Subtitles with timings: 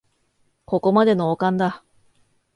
[0.65, 1.83] ここまでノーカンだ